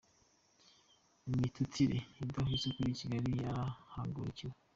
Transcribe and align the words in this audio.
Imitutire 1.31 1.97
idahwitse 2.23 2.67
kuri 2.75 2.91
Kigali 2.99 3.29
yarahagurukiwe 3.43 4.53